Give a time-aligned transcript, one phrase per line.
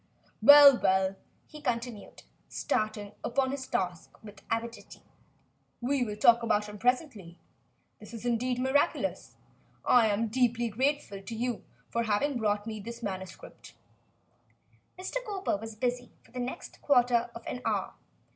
[0.41, 1.15] "Well, well,"
[1.45, 5.03] he continued, starting upon his task with avidity,
[5.79, 7.37] "we will talk about him presently.
[7.99, 9.35] This is indeed miraculous.
[9.85, 13.75] I am most grateful deeply grateful to you for having brought me this manuscript."
[14.97, 15.23] Mr.
[15.23, 17.93] Cowper was busy for the next quarter of an hour.